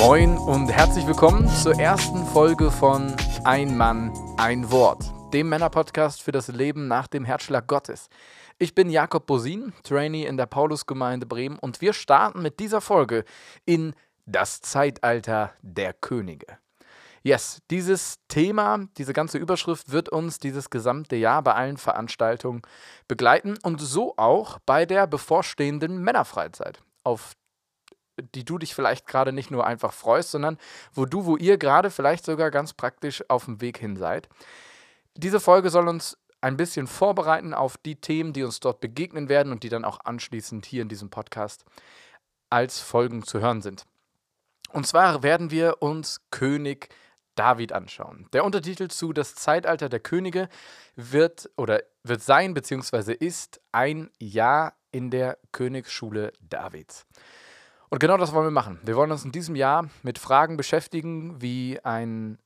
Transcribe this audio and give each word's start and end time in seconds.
Moin 0.00 0.38
und 0.38 0.72
herzlich 0.72 1.06
willkommen 1.06 1.46
zur 1.46 1.78
ersten 1.78 2.24
Folge 2.24 2.70
von 2.70 3.14
Ein 3.44 3.76
Mann, 3.76 4.10
ein 4.38 4.70
Wort, 4.70 5.04
dem 5.34 5.50
Männerpodcast 5.50 6.22
für 6.22 6.32
das 6.32 6.48
Leben 6.48 6.88
nach 6.88 7.06
dem 7.06 7.26
Herzschlag 7.26 7.66
Gottes. 7.66 8.08
Ich 8.58 8.74
bin 8.74 8.88
Jakob 8.88 9.26
Bosin, 9.26 9.74
Trainee 9.82 10.24
in 10.24 10.38
der 10.38 10.46
Paulusgemeinde 10.46 11.26
Bremen 11.26 11.58
und 11.58 11.82
wir 11.82 11.92
starten 11.92 12.40
mit 12.40 12.60
dieser 12.60 12.80
Folge 12.80 13.26
in 13.66 13.92
das 14.24 14.62
Zeitalter 14.62 15.52
der 15.60 15.92
Könige. 15.92 16.46
Yes, 17.22 17.60
dieses 17.70 18.20
Thema, 18.28 18.78
diese 18.96 19.12
ganze 19.12 19.36
Überschrift 19.36 19.92
wird 19.92 20.08
uns 20.08 20.38
dieses 20.38 20.70
gesamte 20.70 21.16
Jahr 21.16 21.42
bei 21.42 21.52
allen 21.52 21.76
Veranstaltungen 21.76 22.62
begleiten 23.06 23.58
und 23.62 23.82
so 23.82 24.14
auch 24.16 24.60
bei 24.64 24.86
der 24.86 25.06
bevorstehenden 25.06 26.02
Männerfreizeit, 26.02 26.80
auf 27.04 27.34
die 28.22 28.44
du 28.44 28.58
dich 28.58 28.74
vielleicht 28.74 29.06
gerade 29.06 29.32
nicht 29.32 29.50
nur 29.50 29.66
einfach 29.66 29.92
freust, 29.92 30.30
sondern 30.30 30.58
wo 30.92 31.06
du, 31.06 31.24
wo 31.24 31.36
ihr 31.36 31.58
gerade 31.58 31.90
vielleicht 31.90 32.24
sogar 32.24 32.50
ganz 32.50 32.72
praktisch 32.72 33.24
auf 33.28 33.44
dem 33.44 33.60
Weg 33.60 33.78
hin 33.78 33.96
seid. 33.96 34.28
Diese 35.16 35.40
Folge 35.40 35.70
soll 35.70 35.88
uns 35.88 36.16
ein 36.40 36.56
bisschen 36.56 36.86
vorbereiten 36.86 37.52
auf 37.52 37.76
die 37.76 37.96
Themen, 37.96 38.32
die 38.32 38.44
uns 38.44 38.60
dort 38.60 38.80
begegnen 38.80 39.28
werden 39.28 39.52
und 39.52 39.62
die 39.62 39.68
dann 39.68 39.84
auch 39.84 40.00
anschließend 40.04 40.64
hier 40.64 40.82
in 40.82 40.88
diesem 40.88 41.10
Podcast 41.10 41.64
als 42.48 42.80
Folgen 42.80 43.22
zu 43.22 43.40
hören 43.40 43.60
sind. 43.62 43.84
Und 44.72 44.86
zwar 44.86 45.22
werden 45.22 45.50
wir 45.50 45.82
uns 45.82 46.20
König 46.30 46.88
David 47.34 47.72
anschauen. 47.72 48.26
Der 48.32 48.44
Untertitel 48.44 48.88
zu 48.88 49.12
Das 49.12 49.34
Zeitalter 49.34 49.88
der 49.88 50.00
Könige 50.00 50.48
wird 50.96 51.50
oder 51.56 51.82
wird 52.02 52.22
sein 52.22 52.54
beziehungsweise 52.54 53.12
ist 53.12 53.60
ein 53.72 54.10
Jahr 54.18 54.74
in 54.92 55.10
der 55.10 55.38
Königsschule 55.52 56.32
Davids. 56.40 57.06
Und 57.90 57.98
genau 57.98 58.16
das 58.16 58.32
wollen 58.32 58.46
wir 58.46 58.52
machen. 58.52 58.78
Wir 58.84 58.94
wollen 58.94 59.10
uns 59.10 59.24
in 59.24 59.32
diesem 59.32 59.56
Jahr 59.56 59.90
mit 60.02 60.18
Fragen 60.18 60.56
beschäftigen, 60.56 61.42
wie 61.42 61.80
ein 61.82 62.38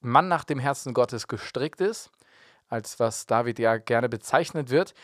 Mann 0.00 0.28
nach 0.28 0.44
dem 0.44 0.58
Herzen 0.58 0.92
Gottes 0.92 1.28
gestrickt 1.28 1.80
ist, 1.80 2.10
als 2.68 3.00
was 3.00 3.24
David 3.24 3.58
ja 3.58 3.78
gerne 3.78 4.10
bezeichnet 4.10 4.68
wird, 4.68 4.94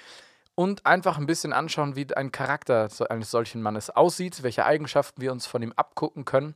und 0.54 0.84
einfach 0.84 1.16
ein 1.16 1.24
bisschen 1.24 1.54
anschauen, 1.54 1.96
wie 1.96 2.14
ein 2.14 2.32
Charakter 2.32 2.90
eines 3.08 3.30
solchen 3.30 3.62
Mannes 3.62 3.88
aussieht, 3.88 4.42
welche 4.42 4.66
Eigenschaften 4.66 5.22
wir 5.22 5.32
uns 5.32 5.46
von 5.46 5.62
ihm 5.62 5.72
abgucken 5.74 6.26
können 6.26 6.54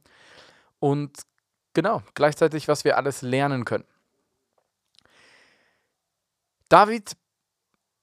und 0.78 1.22
genau, 1.72 2.02
gleichzeitig, 2.12 2.68
was 2.68 2.84
wir 2.84 2.98
alles 2.98 3.22
lernen 3.22 3.64
können. 3.64 3.84
David, 6.68 7.16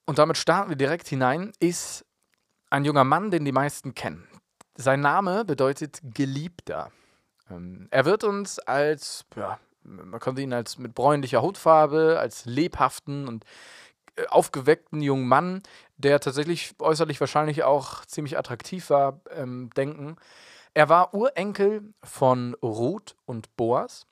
und 0.05 0.17
damit 0.17 0.37
starten 0.37 0.69
wir 0.69 0.75
direkt 0.75 1.07
hinein, 1.07 1.51
ist 1.59 2.03
ein 2.71 2.83
junger 2.83 3.03
Mann, 3.03 3.29
den 3.29 3.45
die 3.45 3.51
meisten 3.51 3.93
kennen. 3.93 4.27
Sein 4.75 5.01
Name 5.01 5.45
bedeutet 5.45 5.99
Geliebter. 6.03 6.91
Ähm, 7.49 7.87
er 7.91 8.05
wird 8.05 8.23
uns 8.23 8.59
als, 8.59 9.25
ja, 9.35 9.59
man 9.83 10.19
könnte 10.19 10.41
ihn 10.41 10.53
als 10.53 10.77
mit 10.77 10.95
bräunlicher 10.95 11.41
Hautfarbe, 11.41 12.17
als 12.19 12.45
lebhaften 12.45 13.27
und 13.27 13.45
äh, 14.15 14.25
aufgeweckten 14.27 15.01
jungen 15.01 15.27
Mann, 15.27 15.61
der 15.97 16.19
tatsächlich 16.19 16.73
äußerlich 16.79 17.19
wahrscheinlich 17.19 17.63
auch 17.63 18.05
ziemlich 18.05 18.37
attraktiv 18.37 18.89
war, 18.89 19.19
ähm, 19.31 19.69
denken. 19.75 20.15
Er 20.73 20.87
war 20.89 21.13
Urenkel 21.13 21.83
von 22.01 22.55
Ruth 22.61 23.15
und 23.25 23.55
Boas 23.57 24.05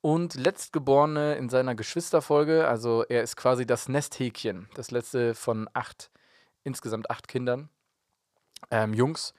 und 0.00 0.34
letztgeborene 0.34 1.34
in 1.34 1.50
seiner 1.50 1.74
Geschwisterfolge. 1.74 2.66
Also 2.66 3.04
er 3.04 3.22
ist 3.22 3.36
quasi 3.36 3.66
das 3.66 3.88
Nesthäkchen, 3.88 4.68
das 4.74 4.90
letzte 4.90 5.34
von 5.34 5.68
acht, 5.74 6.10
insgesamt 6.64 7.10
acht 7.10 7.28
Kindern, 7.28 7.68
ähm, 8.70 8.94
Jungs. 8.94 9.34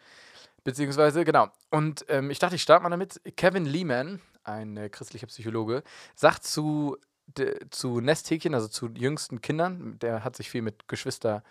Beziehungsweise, 0.69 1.25
genau. 1.25 1.47
Und 1.71 2.05
ähm, 2.09 2.29
ich 2.29 2.37
dachte, 2.37 2.53
ich 2.53 2.61
starte 2.61 2.83
mal 2.83 2.91
damit. 2.91 3.19
Kevin 3.35 3.65
Lehman, 3.65 4.21
ein 4.43 4.77
äh, 4.77 4.87
christlicher 4.89 5.25
Psychologe, 5.25 5.81
sagt 6.13 6.43
zu, 6.43 6.95
de, 7.25 7.57
zu 7.71 8.01
Nesthäkchen, 8.01 8.53
also 8.53 8.67
zu 8.67 8.89
jüngsten 8.89 9.41
Kindern, 9.41 9.97
der 9.97 10.23
hat 10.23 10.35
sich 10.35 10.47
viel 10.47 10.61
mit 10.61 10.87
Geschwisterfolgen 10.87 11.41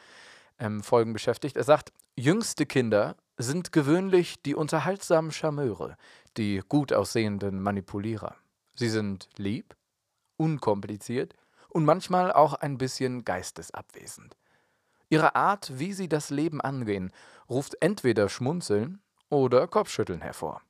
ähm, 0.61 1.13
beschäftigt. 1.13 1.57
Er 1.57 1.65
sagt, 1.65 1.93
jüngste 2.15 2.65
Kinder 2.65 3.17
sind 3.37 3.73
gewöhnlich 3.73 4.41
die 4.41 4.55
unterhaltsamen 4.55 5.33
Charmeure, 5.33 5.97
die 6.37 6.63
gut 6.69 6.93
aussehenden 6.93 7.61
Manipulierer. 7.61 8.37
Sie 8.77 8.89
sind 8.89 9.29
lieb, 9.37 9.75
unkompliziert 10.37 11.35
und 11.69 11.85
manchmal 11.85 12.31
auch 12.31 12.55
ein 12.55 12.79
bisschen 12.79 13.25
geistesabwesend. 13.25 14.37
Ihre 15.09 15.35
Art, 15.35 15.77
wie 15.77 15.93
sie 15.93 16.09
das 16.09 16.31
Leben 16.31 16.61
angehen, 16.61 17.11
ruft 17.49 17.77
entweder 17.81 18.29
Schmunzeln 18.29 19.01
oder 19.31 19.67
Kopfschütteln 19.67 20.21
hervor. 20.21 20.63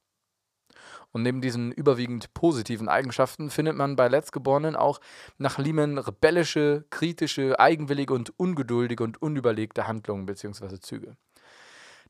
Und 1.12 1.22
neben 1.22 1.41
diesen 1.41 1.72
überwiegend 1.72 2.34
positiven 2.34 2.88
Eigenschaften 2.88 3.50
findet 3.50 3.76
man 3.76 3.96
bei 3.96 4.08
Letztgeborenen 4.08 4.76
auch 4.76 5.00
nach 5.38 5.58
Lehman 5.58 5.96
rebellische, 5.96 6.84
kritische, 6.91 7.58
eigenwillige 7.58 8.12
und 8.12 8.38
ungeduldige 8.38 9.02
und 9.02 9.20
unüberlegte 9.22 9.86
Handlungen 9.86 10.26
bzw. 10.26 10.78
Züge. 10.80 11.16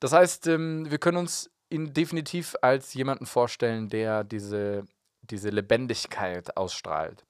Das 0.00 0.12
heißt, 0.12 0.48
ähm, 0.48 0.90
wir 0.90 0.98
können 0.98 1.16
uns 1.16 1.50
ihn 1.70 1.92
definitiv 1.92 2.56
als 2.62 2.94
jemanden 2.94 3.26
vorstellen, 3.26 3.88
der 3.88 4.24
diese, 4.24 4.84
diese 5.22 5.50
Lebendigkeit 5.50 6.56
ausstrahlt. 6.56 7.24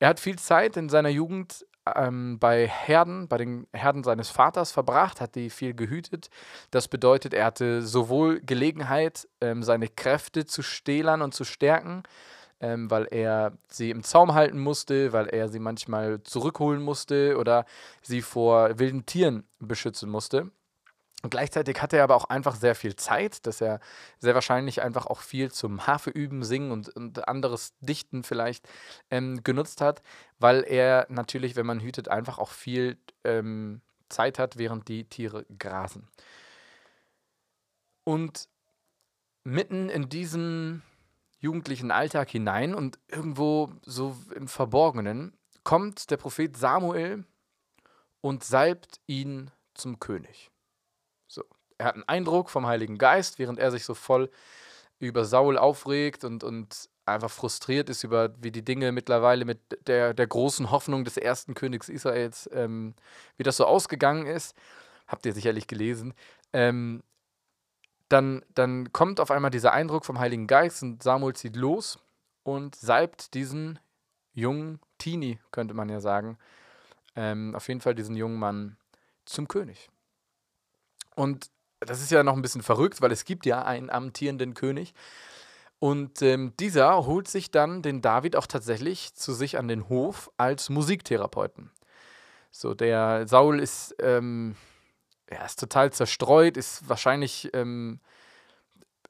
Er 0.00 0.08
hat 0.08 0.20
viel 0.20 0.38
Zeit 0.38 0.76
in 0.76 0.88
seiner 0.88 1.08
Jugend 1.08 1.66
ähm, 1.96 2.38
bei 2.38 2.66
Herden, 2.66 3.28
bei 3.28 3.38
den 3.38 3.66
Herden 3.72 4.04
seines 4.04 4.30
Vaters 4.30 4.72
verbracht, 4.72 5.20
hat 5.20 5.34
die 5.34 5.50
viel 5.50 5.74
gehütet. 5.74 6.30
Das 6.70 6.88
bedeutet, 6.88 7.34
er 7.34 7.46
hatte 7.46 7.82
sowohl 7.82 8.40
Gelegenheit, 8.40 9.28
ähm, 9.40 9.62
seine 9.62 9.88
Kräfte 9.88 10.46
zu 10.46 10.62
stählern 10.62 11.22
und 11.22 11.34
zu 11.34 11.44
stärken, 11.44 12.02
ähm, 12.60 12.90
weil 12.90 13.06
er 13.10 13.52
sie 13.68 13.90
im 13.90 14.02
Zaum 14.02 14.34
halten 14.34 14.58
musste, 14.58 15.12
weil 15.12 15.26
er 15.28 15.48
sie 15.48 15.60
manchmal 15.60 16.22
zurückholen 16.22 16.82
musste 16.82 17.36
oder 17.38 17.64
sie 18.02 18.22
vor 18.22 18.78
wilden 18.78 19.06
Tieren 19.06 19.44
beschützen 19.58 20.10
musste. 20.10 20.50
Und 21.22 21.30
gleichzeitig 21.30 21.82
hatte 21.82 21.96
er 21.96 22.04
aber 22.04 22.14
auch 22.14 22.26
einfach 22.26 22.54
sehr 22.54 22.76
viel 22.76 22.94
Zeit, 22.94 23.44
dass 23.46 23.60
er 23.60 23.80
sehr 24.18 24.34
wahrscheinlich 24.34 24.82
einfach 24.82 25.06
auch 25.06 25.20
viel 25.20 25.50
zum 25.50 25.86
Hafeüben, 25.86 26.44
Singen 26.44 26.70
und, 26.70 26.90
und 26.90 27.26
anderes 27.26 27.74
Dichten 27.80 28.22
vielleicht 28.22 28.68
ähm, 29.10 29.42
genutzt 29.42 29.80
hat, 29.80 30.02
weil 30.38 30.62
er 30.62 31.06
natürlich, 31.08 31.56
wenn 31.56 31.66
man 31.66 31.80
hütet, 31.80 32.08
einfach 32.08 32.38
auch 32.38 32.50
viel 32.50 32.98
ähm, 33.24 33.80
Zeit 34.08 34.38
hat, 34.38 34.58
während 34.58 34.86
die 34.86 35.04
Tiere 35.06 35.44
grasen. 35.58 36.06
Und 38.04 38.48
mitten 39.42 39.88
in 39.88 40.08
diesen 40.08 40.82
jugendlichen 41.40 41.90
Alltag 41.90 42.30
hinein 42.30 42.74
und 42.74 43.00
irgendwo 43.08 43.72
so 43.82 44.16
im 44.36 44.46
Verborgenen 44.46 45.36
kommt 45.64 46.10
der 46.12 46.16
Prophet 46.16 46.56
Samuel 46.56 47.24
und 48.20 48.44
salbt 48.44 49.00
ihn 49.06 49.50
zum 49.74 49.98
König 49.98 50.50
er 51.78 51.86
hat 51.86 51.94
einen 51.94 52.08
Eindruck 52.08 52.50
vom 52.50 52.66
Heiligen 52.66 52.98
Geist, 52.98 53.38
während 53.38 53.58
er 53.58 53.70
sich 53.70 53.84
so 53.84 53.94
voll 53.94 54.30
über 54.98 55.24
Saul 55.24 55.56
aufregt 55.56 56.24
und, 56.24 56.42
und 56.42 56.88
einfach 57.06 57.30
frustriert 57.30 57.88
ist 57.88 58.04
über, 58.04 58.34
wie 58.42 58.50
die 58.50 58.64
Dinge 58.64 58.92
mittlerweile 58.92 59.44
mit 59.44 59.60
der, 59.86 60.12
der 60.12 60.26
großen 60.26 60.70
Hoffnung 60.70 61.04
des 61.04 61.16
ersten 61.16 61.54
Königs 61.54 61.88
Israels, 61.88 62.48
ähm, 62.52 62.94
wie 63.36 63.44
das 63.44 63.56
so 63.56 63.64
ausgegangen 63.64 64.26
ist. 64.26 64.56
Habt 65.06 65.24
ihr 65.24 65.32
sicherlich 65.32 65.66
gelesen. 65.66 66.14
Ähm, 66.52 67.02
dann, 68.08 68.44
dann 68.54 68.92
kommt 68.92 69.20
auf 69.20 69.30
einmal 69.30 69.50
dieser 69.50 69.72
Eindruck 69.72 70.04
vom 70.04 70.18
Heiligen 70.18 70.46
Geist 70.46 70.82
und 70.82 71.02
Samuel 71.02 71.34
zieht 71.34 71.56
los 71.56 71.98
und 72.42 72.74
salbt 72.74 73.34
diesen 73.34 73.78
jungen 74.32 74.80
Teenie, 74.98 75.38
könnte 75.50 75.74
man 75.74 75.88
ja 75.88 76.00
sagen, 76.00 76.38
ähm, 77.16 77.54
auf 77.54 77.68
jeden 77.68 77.80
Fall 77.80 77.94
diesen 77.94 78.16
jungen 78.16 78.38
Mann 78.38 78.76
zum 79.24 79.48
König. 79.48 79.90
Und 81.14 81.50
das 81.80 82.02
ist 82.02 82.10
ja 82.10 82.22
noch 82.22 82.34
ein 82.34 82.42
bisschen 82.42 82.62
verrückt, 82.62 83.00
weil 83.00 83.12
es 83.12 83.24
gibt 83.24 83.46
ja 83.46 83.62
einen 83.62 83.90
amtierenden 83.90 84.54
König. 84.54 84.94
Und 85.78 86.22
ähm, 86.22 86.54
dieser 86.58 87.06
holt 87.06 87.28
sich 87.28 87.50
dann 87.50 87.82
den 87.82 88.02
David 88.02 88.34
auch 88.34 88.46
tatsächlich 88.46 89.14
zu 89.14 89.32
sich 89.32 89.58
an 89.58 89.68
den 89.68 89.88
Hof 89.88 90.30
als 90.36 90.70
Musiktherapeuten. 90.70 91.70
So, 92.50 92.74
der 92.74 93.28
Saul 93.28 93.60
ist, 93.60 93.94
ähm, 94.00 94.56
er 95.26 95.44
ist 95.44 95.60
total 95.60 95.92
zerstreut, 95.92 96.56
ist 96.56 96.88
wahrscheinlich 96.88 97.50
ähm, 97.52 98.00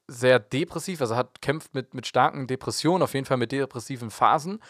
sehr 0.07 0.39
depressiv, 0.39 1.01
also 1.01 1.15
hat 1.15 1.41
kämpft 1.41 1.73
mit, 1.73 1.93
mit 1.93 2.05
starken 2.05 2.45
Depressionen, 2.45 3.01
auf 3.01 3.13
jeden 3.13 3.25
Fall 3.25 3.37
mit 3.37 3.51
depressiven 3.51 4.11
Phasen. 4.11 4.61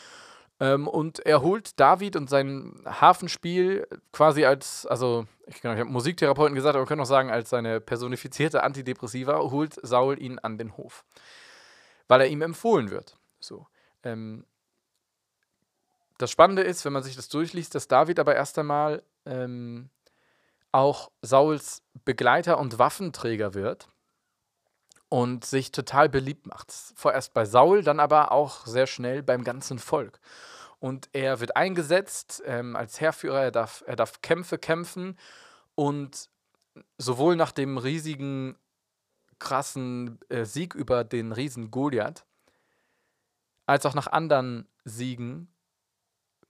Ähm, 0.62 0.88
und 0.88 1.20
er 1.20 1.42
holt 1.42 1.80
David 1.80 2.16
und 2.16 2.30
sein 2.30 2.82
Hafenspiel 2.86 3.88
quasi 4.14 4.46
als, 4.46 4.86
also 4.86 5.26
ich, 5.50 5.62
genau, 5.62 5.74
ich 5.74 5.80
habe 5.80 5.90
Musiktherapeuten 5.90 6.56
gesagt, 6.56 6.76
aber 6.76 6.84
wir 6.84 6.88
können 6.88 7.02
auch 7.02 7.06
sagen, 7.06 7.32
als 7.32 7.50
seine 7.50 7.82
personifizierte 7.82 8.64
Antidepressiva, 8.64 9.40
holt 9.40 9.80
Saul 9.82 10.22
ihn 10.22 10.40
an 10.40 10.58
den 10.58 10.78
Hof. 10.78 11.06
Weil 12.08 12.22
er 12.22 12.28
ihm 12.28 12.42
empfohlen 12.42 12.92
wird. 12.92 13.18
So. 13.40 13.68
Ähm, 14.04 14.46
das 16.18 16.32
Spannende 16.32 16.62
ist, 16.62 16.86
wenn 16.86 16.94
man 16.94 17.04
sich 17.04 17.16
das 17.16 17.30
durchliest, 17.30 17.74
dass 17.76 17.88
David 17.88 18.20
aber 18.20 18.36
erst 18.36 18.60
einmal 18.60 19.04
ähm, 19.26 19.90
auch 20.72 21.12
Sauls 21.22 21.82
Begleiter 22.06 22.60
und 22.60 22.78
Waffenträger 22.78 23.54
wird 23.54 23.90
und 25.08 25.46
sich 25.46 25.72
total 25.72 26.10
beliebt 26.10 26.46
macht. 26.46 26.72
Vorerst 26.96 27.34
bei 27.34 27.46
Saul, 27.46 27.84
dann 27.84 28.00
aber 28.00 28.32
auch 28.32 28.68
sehr 28.68 28.86
schnell 28.86 29.24
beim 29.24 29.44
ganzen 29.44 29.80
Volk. 29.80 30.20
Und 30.80 31.10
er 31.12 31.40
wird 31.40 31.56
eingesetzt 31.56 32.42
ähm, 32.46 32.76
als 32.76 33.02
Heerführer, 33.02 33.44
er 33.44 33.52
darf, 33.52 33.84
er 33.86 33.96
darf 33.96 34.22
Kämpfe 34.22 34.58
kämpfen 34.58 35.18
und 35.76 36.30
sowohl 36.98 37.36
nach 37.36 37.52
dem 37.52 37.78
riesigen, 37.78 38.58
krassen 39.40 40.20
äh, 40.30 40.46
Sieg 40.46 40.76
über 40.76 41.04
den 41.04 41.32
Riesen 41.32 41.72
Goliath, 41.72 42.26
als 43.66 43.86
auch 43.86 43.94
nach 43.94 44.08
anderen 44.08 44.68
Siegen 44.84 45.48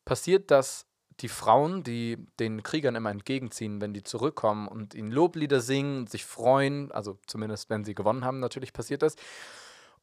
passiert, 0.05 0.51
dass 0.51 0.87
die 1.21 1.27
Frauen, 1.27 1.83
die 1.83 2.17
den 2.39 2.63
Kriegern 2.63 2.95
immer 2.95 3.11
entgegenziehen, 3.11 3.81
wenn 3.81 3.93
die 3.93 4.03
zurückkommen 4.03 4.67
und 4.67 4.93
ihnen 4.93 5.11
Loblieder 5.11 5.59
singen 5.59 5.99
und 5.99 6.09
sich 6.09 6.25
freuen, 6.25 6.91
also 6.91 7.19
zumindest 7.27 7.69
wenn 7.69 7.83
sie 7.83 7.93
gewonnen 7.93 8.23
haben, 8.23 8.39
natürlich 8.39 8.73
passiert 8.73 9.01
das. 9.01 9.15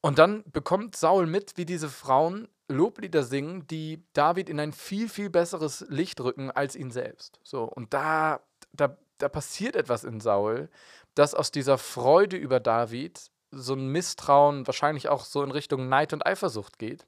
Und 0.00 0.18
dann 0.18 0.44
bekommt 0.52 0.94
Saul 0.94 1.26
mit, 1.26 1.56
wie 1.56 1.64
diese 1.64 1.88
Frauen 1.88 2.48
Loblieder 2.68 3.22
singen, 3.22 3.66
die 3.66 4.02
David 4.12 4.48
in 4.48 4.58
ein 4.58 4.72
viel, 4.72 5.08
viel 5.08 5.30
besseres 5.30 5.84
Licht 5.88 6.20
rücken 6.20 6.50
als 6.50 6.74
ihn 6.74 6.90
selbst. 6.90 7.38
So, 7.42 7.64
und 7.64 7.94
da, 7.94 8.40
da, 8.72 8.96
da 9.18 9.28
passiert 9.28 9.76
etwas 9.76 10.04
in 10.04 10.20
Saul, 10.20 10.68
dass 11.14 11.34
aus 11.34 11.50
dieser 11.50 11.78
Freude 11.78 12.36
über 12.36 12.60
David 12.60 13.30
so 13.50 13.74
ein 13.74 13.88
Misstrauen 13.88 14.66
wahrscheinlich 14.66 15.08
auch 15.08 15.24
so 15.24 15.42
in 15.42 15.50
Richtung 15.50 15.88
Neid 15.88 16.12
und 16.12 16.26
Eifersucht 16.26 16.78
geht, 16.78 17.06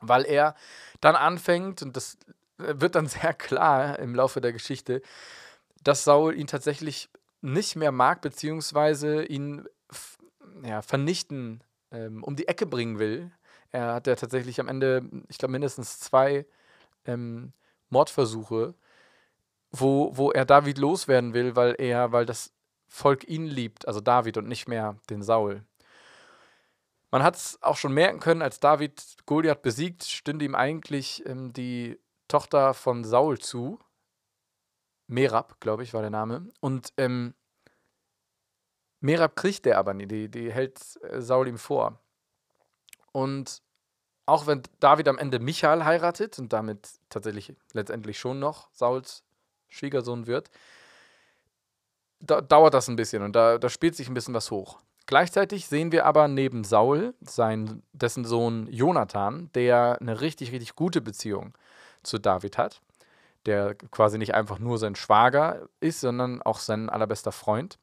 weil 0.00 0.24
er 0.24 0.54
dann 1.00 1.16
anfängt, 1.16 1.82
und 1.82 1.96
das 1.96 2.18
wird 2.58 2.94
dann 2.94 3.06
sehr 3.06 3.34
klar 3.34 3.98
im 3.98 4.14
Laufe 4.14 4.40
der 4.40 4.52
Geschichte, 4.52 5.02
dass 5.82 6.04
Saul 6.04 6.34
ihn 6.34 6.46
tatsächlich 6.46 7.08
nicht 7.40 7.76
mehr 7.76 7.92
mag, 7.92 8.20
beziehungsweise 8.20 9.24
ihn 9.24 9.66
ja, 10.62 10.82
vernichten, 10.82 11.62
ähm, 11.92 12.24
um 12.24 12.34
die 12.34 12.48
Ecke 12.48 12.66
bringen 12.66 12.98
will. 12.98 13.30
Er 13.72 13.94
hat 13.94 14.06
ja 14.06 14.14
tatsächlich 14.14 14.60
am 14.60 14.68
Ende, 14.68 15.08
ich 15.28 15.38
glaube, 15.38 15.52
mindestens 15.52 15.98
zwei 15.98 16.46
ähm, 17.04 17.52
Mordversuche, 17.88 18.74
wo, 19.70 20.16
wo 20.16 20.30
er 20.30 20.44
David 20.44 20.78
loswerden 20.78 21.34
will, 21.34 21.56
weil 21.56 21.74
er, 21.78 22.12
weil 22.12 22.26
das 22.26 22.52
Volk 22.88 23.28
ihn 23.28 23.46
liebt, 23.46 23.86
also 23.86 24.00
David 24.00 24.36
und 24.36 24.48
nicht 24.48 24.68
mehr 24.68 24.96
den 25.10 25.22
Saul. 25.22 25.64
Man 27.10 27.22
hat 27.22 27.36
es 27.36 27.62
auch 27.62 27.76
schon 27.76 27.94
merken 27.94 28.20
können, 28.20 28.42
als 28.42 28.60
David 28.60 29.02
Goliath 29.26 29.62
besiegt, 29.62 30.04
stünde 30.04 30.44
ihm 30.44 30.54
eigentlich 30.54 31.24
ähm, 31.26 31.52
die 31.52 31.98
Tochter 32.28 32.74
von 32.74 33.04
Saul 33.04 33.38
zu. 33.38 33.78
Merab, 35.06 35.60
glaube 35.60 35.82
ich, 35.82 35.94
war 35.94 36.00
der 36.00 36.10
Name. 36.10 36.48
Und 36.60 36.92
ähm, 36.96 37.34
Merab 39.00 39.36
kriegt 39.36 39.66
er 39.66 39.78
aber 39.78 39.94
nie, 39.94 40.06
die, 40.06 40.28
die 40.28 40.52
hält 40.52 40.80
äh, 41.02 41.20
Saul 41.20 41.48
ihm 41.48 41.58
vor. 41.58 42.00
Und 43.16 43.62
auch 44.26 44.46
wenn 44.46 44.62
David 44.78 45.08
am 45.08 45.16
Ende 45.16 45.38
Michael 45.38 45.86
heiratet 45.86 46.38
und 46.38 46.52
damit 46.52 46.86
tatsächlich 47.08 47.54
letztendlich 47.72 48.18
schon 48.18 48.38
noch 48.40 48.68
Sauls 48.74 49.24
Schwiegersohn 49.68 50.26
wird, 50.26 50.50
da, 52.20 52.42
dauert 52.42 52.74
das 52.74 52.88
ein 52.88 52.96
bisschen 52.96 53.22
und 53.22 53.34
da, 53.34 53.56
da 53.56 53.70
spielt 53.70 53.96
sich 53.96 54.08
ein 54.08 54.12
bisschen 54.12 54.34
was 54.34 54.50
hoch. 54.50 54.80
Gleichzeitig 55.06 55.66
sehen 55.66 55.92
wir 55.92 56.04
aber 56.04 56.28
neben 56.28 56.62
Saul, 56.62 57.14
sein, 57.22 57.82
dessen 57.94 58.26
Sohn 58.26 58.66
Jonathan, 58.70 59.48
der 59.54 59.96
eine 59.98 60.20
richtig, 60.20 60.52
richtig 60.52 60.74
gute 60.74 61.00
Beziehung 61.00 61.56
zu 62.02 62.18
David 62.18 62.58
hat, 62.58 62.82
der 63.46 63.76
quasi 63.76 64.18
nicht 64.18 64.34
einfach 64.34 64.58
nur 64.58 64.76
sein 64.76 64.94
Schwager 64.94 65.70
ist, 65.80 66.02
sondern 66.02 66.42
auch 66.42 66.58
sein 66.58 66.90
allerbester 66.90 67.32
Freund. 67.32 67.78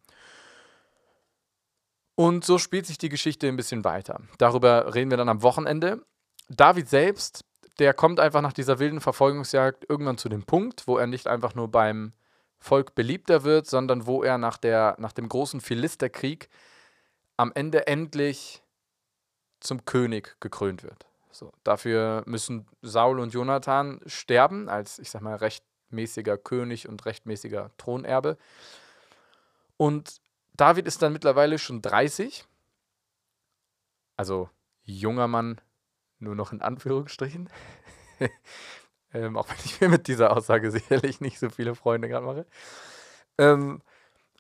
Und 2.15 2.45
so 2.45 2.57
spielt 2.57 2.85
sich 2.85 2.97
die 2.97 3.09
Geschichte 3.09 3.47
ein 3.47 3.55
bisschen 3.55 3.83
weiter. 3.83 4.21
Darüber 4.37 4.93
reden 4.93 5.09
wir 5.09 5.17
dann 5.17 5.29
am 5.29 5.41
Wochenende. 5.41 6.05
David 6.49 6.87
selbst, 6.87 7.45
der 7.79 7.93
kommt 7.93 8.19
einfach 8.19 8.41
nach 8.41 8.53
dieser 8.53 8.79
wilden 8.79 9.01
Verfolgungsjagd 9.01 9.85
irgendwann 9.89 10.17
zu 10.17 10.29
dem 10.29 10.43
Punkt, 10.43 10.87
wo 10.87 10.97
er 10.97 11.07
nicht 11.07 11.27
einfach 11.27 11.55
nur 11.55 11.69
beim 11.69 12.13
Volk 12.59 12.95
beliebter 12.95 13.43
wird, 13.43 13.67
sondern 13.67 14.05
wo 14.05 14.23
er 14.23 14.37
nach, 14.37 14.57
der, 14.57 14.95
nach 14.99 15.11
dem 15.11 15.27
großen 15.27 15.59
Philisterkrieg 15.59 16.49
am 17.35 17.51
Ende 17.55 17.87
endlich 17.87 18.61
zum 19.59 19.85
König 19.85 20.35
gekrönt 20.39 20.83
wird. 20.83 21.05
So, 21.31 21.51
dafür 21.63 22.23
müssen 22.27 22.67
Saul 22.81 23.19
und 23.19 23.33
Jonathan 23.33 23.99
sterben, 24.05 24.69
als, 24.69 24.99
ich 24.99 25.09
sag 25.09 25.21
mal, 25.21 25.35
rechtmäßiger 25.35 26.37
König 26.37 26.87
und 26.87 27.03
rechtmäßiger 27.05 27.71
Thronerbe. 27.77 28.37
Und 29.77 30.21
David 30.55 30.87
ist 30.87 31.01
dann 31.01 31.13
mittlerweile 31.13 31.57
schon 31.57 31.81
30, 31.81 32.45
also 34.17 34.49
junger 34.83 35.27
Mann, 35.27 35.59
nur 36.19 36.35
noch 36.35 36.51
in 36.51 36.61
Anführungsstrichen. 36.61 37.49
Ähm, 39.13 39.37
auch 39.37 39.47
wenn 39.47 39.57
ich 39.63 39.79
mir 39.79 39.89
mit 39.89 40.07
dieser 40.07 40.35
Aussage 40.35 40.71
sicherlich 40.71 41.21
nicht 41.21 41.39
so 41.39 41.49
viele 41.49 41.75
Freunde 41.75 42.09
gerade 42.09 42.25
mache. 42.25 42.45
Ähm, 43.37 43.81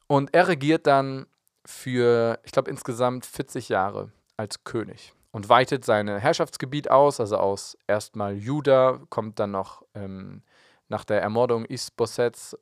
und 0.07 0.33
er 0.33 0.47
regiert 0.47 0.87
dann 0.87 1.27
für, 1.65 2.39
ich 2.43 2.51
glaube, 2.51 2.69
insgesamt 2.69 3.25
40 3.25 3.69
Jahre 3.69 4.11
als 4.35 4.63
König 4.63 5.13
und 5.31 5.47
weitet 5.47 5.85
sein 5.85 6.07
Herrschaftsgebiet 6.07 6.89
aus, 6.89 7.19
also 7.19 7.37
aus 7.37 7.77
erstmal 7.87 8.35
Juda, 8.35 8.99
kommt 9.09 9.39
dann 9.39 9.51
noch 9.51 9.83
ähm, 9.93 10.41
nach 10.89 11.05
der 11.05 11.21
Ermordung 11.21 11.65
Isbosets 11.65 12.57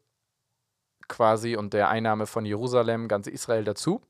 quasi 1.11 1.55
und 1.55 1.73
der 1.73 1.89
Einnahme 1.89 2.25
von 2.25 2.45
Jerusalem 2.45 3.07
ganz 3.07 3.27
Israel 3.27 3.63
dazu. 3.63 4.01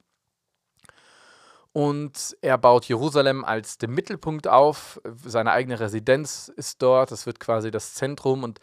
Und 1.73 2.37
er 2.41 2.57
baut 2.57 2.85
Jerusalem 2.85 3.43
als 3.45 3.77
den 3.77 3.91
Mittelpunkt 3.91 4.47
auf. 4.47 5.01
Seine 5.25 5.51
eigene 5.51 5.79
Residenz 5.79 6.51
ist 6.55 6.81
dort. 6.81 7.11
Das 7.11 7.25
wird 7.25 7.39
quasi 7.39 7.71
das 7.71 7.93
Zentrum 7.93 8.43
und 8.43 8.59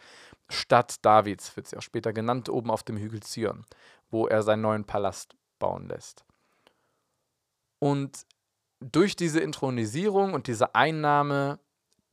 Stadt 0.47 1.05
Davids, 1.05 1.55
wird 1.55 1.67
sie 1.67 1.77
auch 1.77 1.81
später 1.81 2.11
genannt, 2.11 2.49
oben 2.49 2.71
auf 2.71 2.83
dem 2.83 2.97
Hügel 2.97 3.21
Zion, 3.21 3.65
wo 4.09 4.27
er 4.27 4.41
seinen 4.41 4.61
neuen 4.61 4.85
Palast 4.85 5.35
bauen 5.59 5.87
lässt. 5.87 6.23
Und 7.79 8.25
durch 8.79 9.15
diese 9.15 9.39
Intronisierung 9.39 10.33
und 10.33 10.47
diese 10.47 10.73
Einnahme 10.73 11.59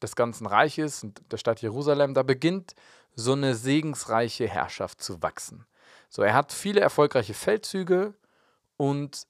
des 0.03 0.17
ganzen 0.17 0.47
Reiches 0.47 1.03
und 1.03 1.21
der 1.33 1.39
Stadt 1.39 1.63
Jerusalem, 1.63 2.13
da 2.13 2.23
beginnt 2.23 2.75
so 3.15 3.33
eine 3.33 3.55
segensreiche 3.55 4.47
Herrschaft 4.47 5.03
zu 5.03 5.23
wachsen. 5.23 5.67
So, 6.09 6.23
er 6.23 6.35
hat 6.35 6.53
viele 6.53 6.81
erfolgreiche 6.81 7.35
Feldzüge 7.35 8.15
und 8.77 9.27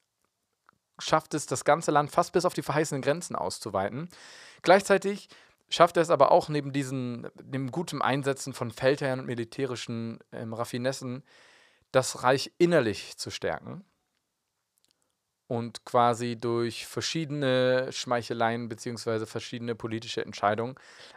schafft 0.99 1.35
es, 1.35 1.47
das 1.47 1.64
ganze 1.64 1.90
Land 1.90 2.11
fast 2.11 2.33
bis 2.33 2.45
auf 2.45 2.54
die 2.54 2.62
verheißenen 2.62 3.02
Grenzen 3.02 3.37
auszuweiten. 3.37 4.09
Gleichzeitig 4.62 5.28
schafft 5.68 5.97
er 5.97 6.02
es 6.02 6.11
aber 6.11 6.33
auch 6.33 6.49
neben 6.49 6.73
diesem 6.73 7.28
dem 7.35 7.71
guten 7.71 8.02
Einsetzen 8.02 8.52
von 8.52 8.71
Feldherren 8.71 9.21
und 9.21 9.26
militärischen 9.26 10.18
ähm, 10.33 10.54
Raffinessen, 10.54 11.23
das 11.92 12.23
Reich 12.23 12.52
innerlich 12.59 13.16
zu 13.16 13.30
stärken 13.30 13.85
und 15.49 15.85
quasi 15.85 16.37
durch 16.37 16.87
verschiedene 16.87 17.92
Schmeicheleien 17.92 18.68
bzw. 18.68 19.26
verschiedene 19.26 19.75
politische 19.75 20.25
Entscheidungen 20.25 20.75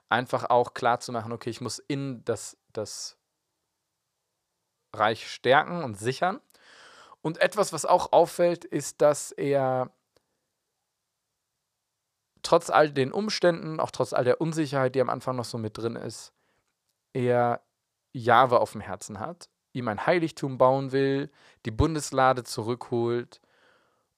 einfach 0.08 0.50
auch 0.50 0.74
klar 0.74 1.00
zu 1.00 1.12
machen, 1.12 1.32
okay, 1.32 1.50
ich 1.50 1.62
muss 1.62 1.80
in 1.80 2.24
das, 2.26 2.58
das 2.74 3.18
Reich 4.94 5.32
stärken 5.32 5.84
und 5.84 5.98
sichern 5.98 6.40
und 7.22 7.40
etwas, 7.42 7.74
was 7.74 7.86
auch 7.86 8.12
auffällt, 8.12 8.66
ist, 8.66 9.02
dass 9.02 9.32
er 9.32 9.92
trotz 12.44 12.70
all 12.70 12.92
den 12.92 13.12
Umständen, 13.12 13.80
auch 13.80 13.92
trotz 13.92 14.14
all 14.14 14.24
der 14.24 14.42
Unsicherheit, 14.42 14.96
die 14.96 15.02
am 15.02 15.10
Anfang 15.10 15.36
noch 15.36 15.46
so 15.46 15.58
mit 15.58 15.78
drin 15.78 15.96
ist, 15.96 16.34
er 17.14 17.62
Jahwe 18.14 18.60
auf 18.60 18.72
dem 18.72 18.82
Herzen 18.82 19.20
hat, 19.20 19.50
ihm 19.74 19.88
ein 19.88 20.06
Heiligtum 20.06 20.58
bauen 20.58 20.92
will, 20.92 21.30
die 21.66 21.72
Bundeslade 21.72 22.44
zurückholt 22.44 23.42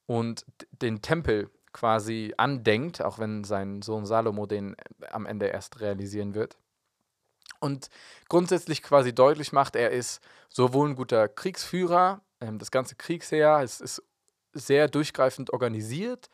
und 0.06 0.46
den 0.70 1.02
Tempel 1.02 1.50
quasi 1.72 2.34
andenkt, 2.36 3.02
auch 3.02 3.18
wenn 3.18 3.44
sein 3.44 3.82
Sohn 3.82 4.06
Salomo 4.06 4.46
den 4.46 4.76
am 5.10 5.26
Ende 5.26 5.46
erst 5.46 5.80
realisieren 5.80 6.34
wird. 6.34 6.56
Und 7.60 7.90
grundsätzlich 8.28 8.82
quasi 8.82 9.14
deutlich 9.14 9.52
macht, 9.52 9.76
er 9.76 9.90
ist 9.90 10.20
sowohl 10.48 10.90
ein 10.90 10.96
guter 10.96 11.28
Kriegsführer, 11.28 12.20
ähm, 12.40 12.58
das 12.58 12.70
ganze 12.70 12.96
Kriegsheer 12.96 13.62
ist, 13.62 13.80
ist 13.80 14.02
sehr 14.52 14.88
durchgreifend 14.88 15.52
organisiert. 15.52 16.28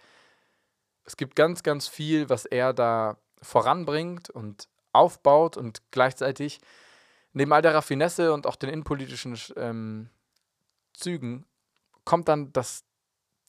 Es 1.04 1.16
gibt 1.16 1.36
ganz, 1.36 1.62
ganz 1.62 1.86
viel, 1.88 2.28
was 2.28 2.44
er 2.44 2.72
da 2.72 3.18
voranbringt 3.40 4.30
und 4.30 4.68
aufbaut 4.92 5.56
und 5.56 5.82
gleichzeitig 5.90 6.60
neben 7.32 7.52
all 7.52 7.62
der 7.62 7.74
Raffinesse 7.74 8.32
und 8.32 8.46
auch 8.46 8.56
den 8.56 8.70
innenpolitischen 8.70 9.38
ähm, 9.56 10.10
Zügen 10.94 11.46
kommt 12.04 12.28
dann 12.28 12.52
das 12.52 12.84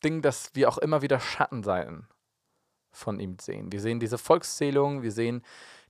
Ding, 0.03 0.21
dass 0.21 0.53
wir 0.53 0.69
auch 0.69 0.77
immer 0.77 1.01
wieder 1.01 1.19
Schattenseiten 1.19 2.07
von 2.91 3.19
ihm 3.19 3.37
sehen. 3.39 3.71
Wir 3.71 3.81
sehen 3.81 3.99
diese 3.99 4.17
Volkszählung, 4.17 5.01
wir 5.01 5.11
sehen 5.11 5.43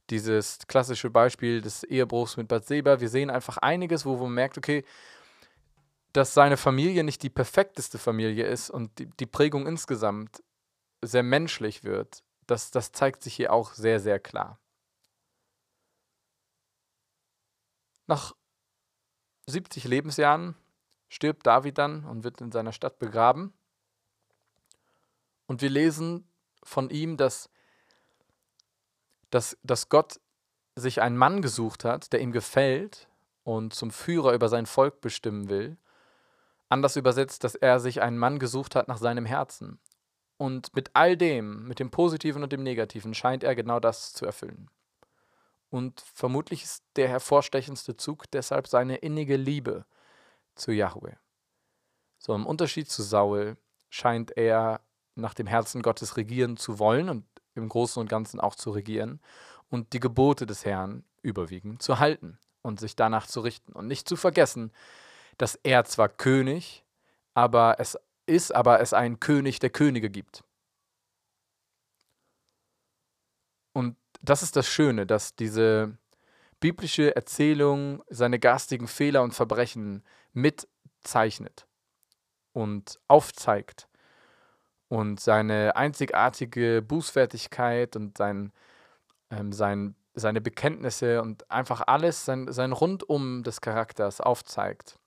dieses 0.10 0.60
klassische 0.68 1.10
Beispiel 1.10 1.62
des 1.62 1.84
Ehebruchs 1.84 2.38
mit 2.38 2.48
Bad 2.48 2.66
Seba, 2.66 3.00
wir 3.00 3.10
sehen 3.10 3.30
einfach 3.30 3.58
einiges, 3.58 4.06
wo 4.06 4.18
man 4.18 4.34
merkt, 4.34 4.58
okay, 4.58 4.84
dass 6.13 6.34
seine 6.34 6.58
Familie 6.58 7.04
nicht 7.04 7.22
die 7.24 7.30
perfekteste 7.30 7.98
Familie 7.98 8.46
ist 8.46 8.70
und 8.70 8.98
die, 9.00 9.06
die 9.20 9.25
Prägung 9.25 9.68
insgesamt 9.68 10.44
sehr 11.01 11.24
menschlich 11.24 11.84
wird, 11.84 12.24
das, 12.48 12.72
das 12.72 12.92
zeigt 12.92 13.22
sich 13.24 13.36
hier 13.36 13.54
auch 13.54 13.74
sehr, 13.74 14.00
sehr 14.00 14.20
klar. 14.20 14.60
Nach 18.08 18.36
70 19.46 19.84
Lebensjahren 19.86 20.56
stirbt 21.10 21.46
David 21.46 21.78
dann 21.78 22.06
und 22.06 22.24
wird 22.24 22.42
in 22.42 22.51
seiner 22.51 22.72
Stadt 22.72 22.98
begraben. 22.98 23.54
Und 25.46 25.62
wir 25.62 25.70
lesen 25.70 26.28
von 26.63 26.89
ihm, 26.89 27.18
dass, 27.18 27.50
dass, 29.30 29.58
dass 29.64 29.90
Gott 29.90 30.20
sich 30.76 31.02
einen 31.02 31.18
Mann 31.18 31.42
gesucht 31.42 31.86
hat, 31.86 32.14
der 32.14 32.22
ihm 32.22 32.32
gefällt 32.32 33.08
und 33.44 33.74
zum 33.74 33.92
Führer 33.92 34.34
über 34.34 34.50
sein 34.50 34.66
Volk 34.66 35.02
bestimmen 35.02 35.50
will. 35.50 35.78
Anders 36.70 36.96
übersetzt, 36.96 37.44
dass 37.44 37.56
er 37.56 37.80
sich 37.80 38.02
einen 38.02 38.18
Mann 38.18 38.40
gesucht 38.40 38.76
hat 38.76 38.88
nach 38.88 38.98
seinem 38.98 39.26
Herzen. 39.26 39.80
Und 40.38 40.74
mit 40.76 40.92
all 40.94 41.18
dem, 41.18 41.68
mit 41.68 41.80
dem 41.80 41.92
Positiven 41.92 42.44
und 42.44 42.54
dem 42.54 42.64
Negativen, 42.64 43.14
scheint 43.14 43.44
er 43.44 43.56
genau 43.56 43.80
das 43.80 44.14
zu 44.14 44.26
erfüllen. 44.26 44.70
Und 45.70 46.02
vermutlich 46.14 46.64
ist 46.64 46.84
der 46.96 47.10
hervorstechendste 47.10 47.98
Zug 47.98 48.30
deshalb 48.32 48.68
seine 48.68 48.98
innige 48.98 49.36
Liebe 49.36 49.86
zu 50.56 50.72
Yahweh. 50.72 51.16
So 52.18 52.34
im 52.34 52.46
Unterschied 52.46 52.90
zu 52.90 53.04
Saul 53.04 53.58
scheint 53.90 54.36
er 54.36 54.82
nach 55.16 55.34
dem 55.34 55.48
Herzen 55.48 55.82
Gottes 55.82 56.18
regieren 56.18 56.58
zu 56.58 56.80
wollen 56.80 57.10
und 57.10 57.26
im 57.60 57.70
Großen 57.70 58.00
und 58.00 58.10
Ganzen 58.10 58.39
auch 58.39 58.56
zu 58.56 58.72
regieren 58.72 59.20
und 59.70 59.94
die 59.94 60.00
Gebote 60.00 60.46
des 60.46 60.66
Herrn 60.66 61.04
überwiegend 61.22 61.82
zu 61.82 62.00
halten 62.00 62.39
und 62.62 62.80
sich 62.80 62.96
danach 62.96 63.28
zu 63.28 63.42
richten 63.42 63.74
und 63.74 63.88
nicht 63.88 64.08
zu 64.08 64.16
vergessen, 64.16 64.72
dass 65.38 65.56
er 65.56 65.86
zwar 65.86 66.10
König, 66.10 66.84
aber 67.34 67.75
es 67.80 67.98
ist, 68.25 68.54
aber 68.54 68.80
es 68.80 68.94
einen 68.94 69.20
König 69.20 69.60
der 69.60 69.70
Könige 69.70 70.10
gibt. 70.10 70.44
Und 73.74 73.96
das 74.22 74.44
ist 74.44 74.56
das 74.56 74.68
Schöne, 74.68 75.06
dass 75.06 75.36
diese 75.36 75.98
biblische 76.60 77.16
Erzählung 77.16 78.04
seine 78.10 78.39
garstigen 78.39 78.88
Fehler 78.88 79.24
und 79.24 79.34
Verbrechen 79.34 80.04
mitzeichnet 80.34 81.66
und 82.51 83.00
aufzeigt 83.08 83.88
und 84.89 85.19
seine 85.19 85.75
einzigartige 85.75 86.81
Bußfertigkeit 86.81 87.96
und 87.96 88.17
sein, 88.17 88.51
ähm, 89.29 89.53
sein, 89.53 89.96
seine 90.15 90.41
Bekenntnisse 90.41 91.22
und 91.22 91.50
einfach 91.50 91.84
alles, 91.88 92.25
sein, 92.25 92.51
sein 92.51 92.74
Rundum 92.74 93.43
des 93.43 93.62
Charakters 93.62 94.19
aufzeigt. 94.19 95.00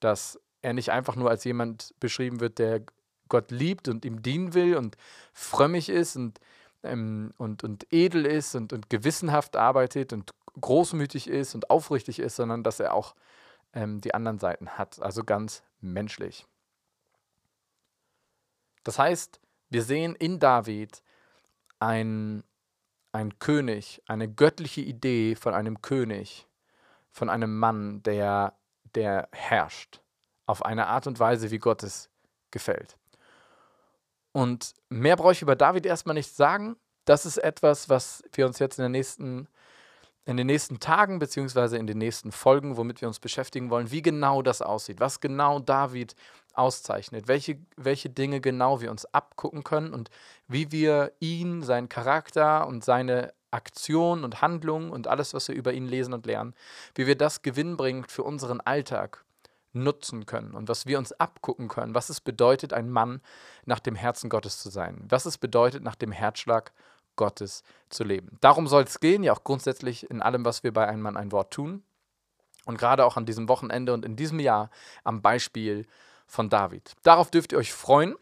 Dass 0.00 0.40
er 0.62 0.72
nicht 0.72 0.90
einfach 0.90 1.16
nur 1.16 1.28
als 1.28 1.44
jemand 1.44 1.94
beschrieben 2.00 2.40
wird, 2.40 2.58
der 2.58 2.82
Gott 3.28 3.50
liebt 3.50 3.88
und 3.88 4.04
ihm 4.04 4.22
dienen 4.22 4.54
will 4.54 4.76
und 4.76 4.96
frömmig 5.32 5.88
ist 5.88 6.16
und, 6.16 6.38
ähm, 6.84 7.34
und, 7.38 7.64
und 7.64 7.92
edel 7.92 8.24
ist 8.24 8.54
und, 8.54 8.72
und 8.72 8.88
gewissenhaft 8.88 9.56
arbeitet 9.56 10.12
und 10.12 10.32
großmütig 10.60 11.28
ist 11.28 11.56
und 11.56 11.70
aufrichtig 11.70 12.20
ist, 12.20 12.36
sondern 12.36 12.62
dass 12.62 12.78
er 12.78 12.94
auch 12.94 13.16
ähm, 13.72 14.00
die 14.00 14.14
anderen 14.14 14.38
Seiten 14.38 14.70
hat, 14.70 15.02
also 15.02 15.24
ganz 15.24 15.64
menschlich. 15.80 16.46
Das 18.86 19.00
heißt, 19.00 19.40
wir 19.68 19.82
sehen 19.82 20.14
in 20.14 20.38
David 20.38 21.02
ein, 21.80 22.44
ein 23.10 23.36
König, 23.40 24.00
eine 24.06 24.32
göttliche 24.32 24.80
Idee 24.80 25.34
von 25.34 25.54
einem 25.54 25.82
König, 25.82 26.46
von 27.10 27.28
einem 27.28 27.58
Mann, 27.58 28.04
der, 28.04 28.56
der 28.94 29.28
herrscht 29.32 30.02
auf 30.46 30.64
eine 30.64 30.86
Art 30.86 31.08
und 31.08 31.18
Weise, 31.18 31.50
wie 31.50 31.58
Gott 31.58 31.82
es 31.82 32.10
gefällt. 32.52 32.96
Und 34.30 34.72
mehr 34.88 35.16
brauche 35.16 35.32
ich 35.32 35.42
über 35.42 35.56
David 35.56 35.84
erstmal 35.84 36.14
nicht 36.14 36.32
sagen. 36.32 36.76
Das 37.06 37.26
ist 37.26 37.38
etwas, 37.38 37.88
was 37.88 38.22
wir 38.34 38.46
uns 38.46 38.60
jetzt 38.60 38.78
in, 38.78 38.82
der 38.82 38.88
nächsten, 38.88 39.48
in 40.26 40.36
den 40.36 40.48
nächsten 40.48 40.80
Tagen 40.80 41.20
beziehungsweise 41.20 41.78
in 41.78 41.86
den 41.86 41.98
nächsten 41.98 42.32
Folgen, 42.32 42.76
womit 42.76 43.00
wir 43.00 43.08
uns 43.08 43.20
beschäftigen 43.20 43.70
wollen, 43.70 43.92
wie 43.92 44.02
genau 44.02 44.42
das 44.42 44.60
aussieht, 44.60 44.98
was 44.98 45.20
genau 45.20 45.60
David 45.60 46.16
auszeichnet, 46.52 47.28
welche, 47.28 47.58
welche 47.76 48.10
Dinge 48.10 48.40
genau 48.40 48.80
wir 48.80 48.90
uns 48.90 49.04
abgucken 49.06 49.62
können 49.62 49.94
und 49.94 50.10
wie 50.48 50.72
wir 50.72 51.12
ihn, 51.20 51.62
seinen 51.62 51.88
Charakter 51.88 52.66
und 52.66 52.84
seine 52.84 53.32
Aktion 53.52 54.24
und 54.24 54.42
Handlung 54.42 54.90
und 54.90 55.06
alles, 55.06 55.32
was 55.32 55.46
wir 55.48 55.54
über 55.54 55.72
ihn 55.72 55.86
lesen 55.86 56.12
und 56.12 56.26
lernen, 56.26 56.54
wie 56.96 57.06
wir 57.06 57.16
das 57.16 57.42
gewinnbringend 57.42 58.10
für 58.10 58.24
unseren 58.24 58.60
Alltag 58.60 59.24
nutzen 59.72 60.26
können 60.26 60.54
und 60.54 60.68
was 60.68 60.86
wir 60.86 60.98
uns 60.98 61.12
abgucken 61.12 61.68
können, 61.68 61.94
was 61.94 62.08
es 62.08 62.20
bedeutet, 62.20 62.72
ein 62.72 62.90
Mann 62.90 63.20
nach 63.64 63.78
dem 63.78 63.94
Herzen 63.94 64.28
Gottes 64.28 64.58
zu 64.58 64.70
sein, 64.70 65.04
was 65.08 65.26
es 65.26 65.38
bedeutet, 65.38 65.84
nach 65.84 65.94
dem 65.94 66.10
Herzschlag 66.10 66.72
Gottes 67.16 67.62
zu 67.88 68.04
leben. 68.04 68.38
Darum 68.40 68.66
soll 68.66 68.84
es 68.84 69.00
gehen, 69.00 69.22
ja 69.22 69.32
auch 69.32 69.44
grundsätzlich 69.44 70.10
in 70.10 70.22
allem, 70.22 70.44
was 70.44 70.62
wir 70.62 70.72
bei 70.72 70.86
einem 70.86 71.02
Mann 71.02 71.16
ein 71.16 71.32
Wort 71.32 71.52
tun. 71.52 71.82
Und 72.64 72.78
gerade 72.78 73.04
auch 73.04 73.16
an 73.16 73.26
diesem 73.26 73.48
Wochenende 73.48 73.92
und 73.92 74.04
in 74.04 74.16
diesem 74.16 74.40
Jahr 74.40 74.70
am 75.04 75.22
Beispiel 75.22 75.86
von 76.26 76.48
David. 76.50 76.94
Darauf 77.02 77.30
dürft 77.30 77.52
ihr 77.52 77.58
euch 77.58 77.72
freuen. 77.72 78.16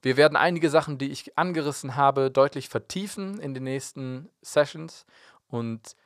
Wir 0.00 0.16
werden 0.16 0.36
einige 0.36 0.70
Sachen, 0.70 0.98
die 0.98 1.10
ich 1.10 1.36
angerissen 1.36 1.96
habe, 1.96 2.30
deutlich 2.30 2.68
vertiefen 2.68 3.40
in 3.40 3.54
den 3.54 3.64
nächsten 3.64 4.28
Sessions 4.42 5.06
und 5.48 5.96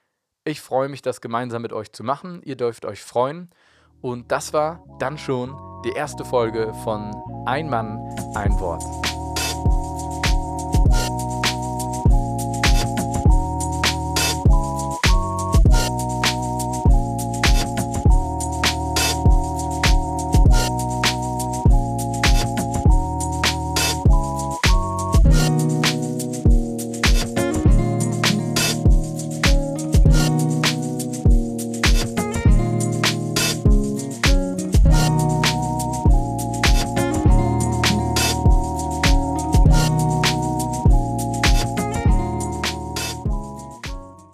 ich 0.45 0.63
freue 0.63 0.89
mich, 0.89 1.03
das 1.03 1.21
gemeinsam 1.21 1.63
mit 1.63 1.75
euch 1.75 1.93
zu 1.93 2.03
machen. 2.03 2.41
Ihr 2.43 2.57
dürft 2.57 2.87
euch 2.87 3.03
freuen. 3.03 3.51
Und 4.01 4.33
das 4.33 4.53
war 4.53 4.83
dann 4.99 5.19
schon 5.19 5.55
die 5.85 5.91
erste 5.91 6.25
Folge 6.25 6.73
von 6.85 7.15
Ein 7.47 7.69
Mann, 7.69 7.99
ein 8.35 8.59
Wort. 8.59 9.18